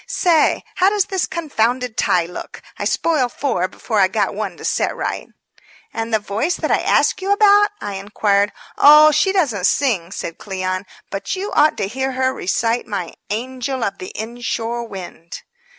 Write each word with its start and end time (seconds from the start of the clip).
Say, 0.07 0.63
how 0.77 0.89
does 0.89 1.05
this 1.05 1.27
confounded 1.27 1.95
tie 1.95 2.25
look? 2.25 2.63
I 2.79 2.85
spoiled 2.85 3.33
four 3.33 3.67
before 3.67 3.99
I 3.99 4.07
got 4.07 4.33
one 4.33 4.57
to 4.57 4.65
set 4.65 4.95
right." 4.95 5.27
"And 5.93 6.11
the 6.11 6.17
Voice 6.17 6.55
that 6.55 6.71
I 6.71 6.81
asked 6.81 7.21
you 7.21 7.31
about?" 7.31 7.69
I 7.81 7.93
inquired. 7.97 8.51
"Oh, 8.79 9.11
she 9.11 9.31
doesn't 9.31 9.67
sing," 9.67 10.11
said 10.11 10.39
Cleon. 10.39 10.87
"But 11.11 11.35
you 11.35 11.51
ought 11.51 11.77
to 11.77 11.87
hear 11.87 12.13
her 12.13 12.33
recite 12.33 12.87
my 12.87 13.13
'Angel 13.29 13.83
of 13.83 13.99
the 13.99 14.09
Inshore 14.15 14.87
Wind.'" 14.87 15.43